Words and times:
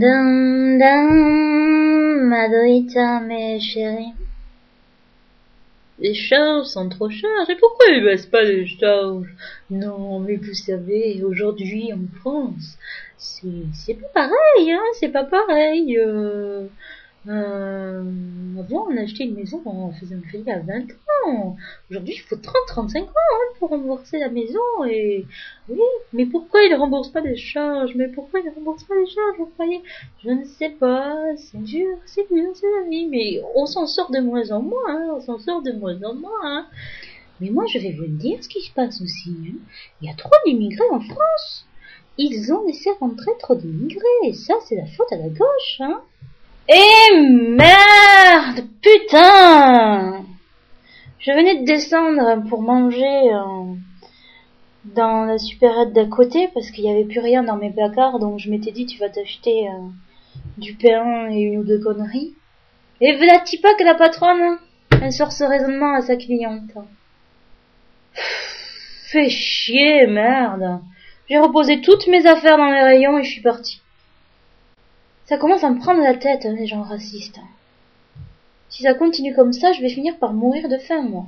Dum 0.00 0.78
dum, 0.78 2.28
Madrita, 2.28 3.20
mes 3.20 3.58
chéris. 3.58 4.12
Les 5.98 6.12
charges 6.12 6.66
sont 6.66 6.90
trop 6.90 7.08
charges. 7.08 7.48
Et 7.48 7.56
pourquoi 7.56 7.86
ils 7.86 8.04
baissent 8.04 8.26
pas 8.26 8.42
les 8.42 8.66
charges 8.66 9.34
Non, 9.70 10.20
mais 10.20 10.36
vous 10.36 10.52
savez, 10.52 11.22
aujourd'hui 11.24 11.94
en 11.94 12.06
France, 12.20 12.76
c'est 13.16 13.94
pas 13.94 14.08
pareil, 14.12 14.70
hein. 14.70 14.82
C'est 15.00 15.08
pas 15.08 15.24
pareil. 15.24 15.96
Euh, 15.98 16.66
euh, 17.28 18.02
avant, 18.58 18.88
on 18.90 18.96
achetait 18.98 19.24
une 19.24 19.34
maison, 19.36 19.62
on 19.64 19.92
faisait 19.92 20.14
un 20.14 20.20
crédit 20.20 20.50
à 20.50 20.58
20 20.58 20.80
ans. 20.80 21.15
Aujourd'hui, 21.90 22.14
il 22.14 22.20
faut 22.20 22.36
30-35 22.36 23.02
ans 23.02 23.08
hein, 23.08 23.54
pour 23.58 23.70
rembourser 23.70 24.18
la 24.18 24.28
maison. 24.28 24.60
Et 24.88 25.24
oui, 25.68 25.80
mais 26.12 26.26
pourquoi 26.26 26.62
ils 26.62 26.70
ne 26.70 26.76
remboursent 26.76 27.12
pas 27.12 27.20
les 27.20 27.36
charges? 27.36 27.94
Mais 27.94 28.08
pourquoi 28.08 28.40
ils 28.40 28.46
ne 28.46 28.54
remboursent 28.54 28.84
pas 28.84 28.94
les 28.94 29.06
charges 29.06 29.38
Vous 29.38 29.46
croyez? 29.46 29.82
Je 30.24 30.30
ne 30.30 30.44
sais 30.44 30.70
pas. 30.70 31.14
C'est 31.36 31.62
dur, 31.62 31.96
c'est 32.06 32.30
dur, 32.32 32.50
c'est 32.54 32.70
la 32.80 32.88
vie. 32.88 33.06
Mais 33.06 33.42
on 33.54 33.66
s'en 33.66 33.86
sort 33.86 34.10
de 34.10 34.20
moins 34.20 34.50
en 34.50 34.62
moins. 34.62 34.88
Hein, 34.88 35.14
on 35.16 35.20
s'en 35.20 35.38
sort 35.38 35.62
de 35.62 35.72
moins 35.72 36.00
en 36.02 36.14
moins. 36.14 36.40
Hein. 36.44 36.66
Mais 37.40 37.50
moi, 37.50 37.64
je 37.66 37.78
vais 37.78 37.92
vous 37.92 38.06
dire 38.06 38.42
ce 38.42 38.48
qui 38.48 38.62
se 38.62 38.72
passe 38.72 39.00
aussi. 39.00 39.34
Il 40.00 40.08
y 40.08 40.10
a 40.10 40.14
trop 40.14 40.30
d'immigrés 40.46 40.90
en 40.90 41.00
France. 41.00 41.66
Ils 42.18 42.52
ont 42.52 42.66
laissé 42.66 42.90
rentrer 42.98 43.32
trop 43.38 43.54
d'immigrés. 43.54 44.00
Et 44.24 44.32
ça, 44.32 44.54
c'est 44.66 44.76
la 44.76 44.86
faute 44.86 45.12
à 45.12 45.16
la 45.16 45.28
gauche. 45.28 45.80
Hein. 45.80 46.00
Et 46.68 47.20
merde 47.20 48.66
Putain 48.82 50.15
Je 51.26 51.32
venais 51.32 51.56
de 51.56 51.64
descendre 51.64 52.48
pour 52.48 52.62
manger 52.62 53.34
euh, 53.34 53.74
dans 54.84 55.24
la 55.24 55.38
supérette 55.38 55.92
d'à 55.92 56.04
côté 56.04 56.48
parce 56.54 56.70
qu'il 56.70 56.84
n'y 56.84 56.90
avait 56.92 57.04
plus 57.04 57.18
rien 57.18 57.42
dans 57.42 57.56
mes 57.56 57.72
placards 57.72 58.20
donc 58.20 58.38
je 58.38 58.48
m'étais 58.48 58.70
dit 58.70 58.86
tu 58.86 58.98
vas 58.98 59.08
t'acheter 59.08 59.68
euh, 59.68 59.88
du 60.56 60.74
pain 60.74 61.28
et 61.32 61.40
une 61.40 61.58
ou 61.58 61.64
deux 61.64 61.80
conneries. 61.80 62.34
Et 63.00 63.16
voilà 63.16 63.42
pas 63.60 63.74
que 63.74 63.82
la 63.82 63.96
patronne 63.96 64.58
elle 65.02 65.12
sort 65.12 65.32
ce 65.32 65.42
raisonnement 65.42 65.94
à 65.94 66.02
sa 66.02 66.14
cliente. 66.14 66.70
Fais 68.12 69.28
chier, 69.28 70.06
merde. 70.06 70.80
J'ai 71.28 71.38
reposé 71.38 71.80
toutes 71.80 72.06
mes 72.06 72.24
affaires 72.24 72.56
dans 72.56 72.70
les 72.70 72.82
rayons 72.82 73.18
et 73.18 73.24
je 73.24 73.32
suis 73.32 73.42
partie. 73.42 73.80
Ça 75.24 75.38
commence 75.38 75.64
à 75.64 75.70
me 75.70 75.80
prendre 75.80 76.04
la 76.04 76.14
tête, 76.14 76.46
hein, 76.46 76.54
les 76.56 76.68
gens 76.68 76.82
racistes. 76.82 77.40
Si 78.76 78.82
ça 78.82 78.92
continue 78.92 79.34
comme 79.34 79.54
ça, 79.54 79.72
je 79.72 79.80
vais 79.80 79.88
finir 79.88 80.18
par 80.18 80.34
mourir 80.34 80.68
de 80.68 80.76
faim, 80.76 81.00
moi. 81.00 81.24